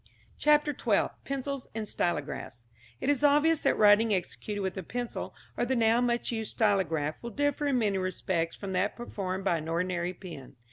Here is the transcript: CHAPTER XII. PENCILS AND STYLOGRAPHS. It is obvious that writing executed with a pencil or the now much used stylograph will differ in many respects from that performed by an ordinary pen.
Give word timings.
CHAPTER 0.39 0.75
XII. 0.75 1.13
PENCILS 1.25 1.67
AND 1.75 1.87
STYLOGRAPHS. 1.87 2.65
It 3.01 3.07
is 3.09 3.23
obvious 3.23 3.61
that 3.61 3.77
writing 3.77 4.11
executed 4.15 4.61
with 4.61 4.75
a 4.75 4.81
pencil 4.81 5.35
or 5.55 5.63
the 5.63 5.75
now 5.75 6.01
much 6.01 6.31
used 6.31 6.53
stylograph 6.57 7.21
will 7.21 7.29
differ 7.29 7.67
in 7.67 7.77
many 7.77 7.99
respects 7.99 8.55
from 8.55 8.73
that 8.73 8.95
performed 8.95 9.43
by 9.45 9.57
an 9.59 9.69
ordinary 9.69 10.15
pen. 10.15 10.55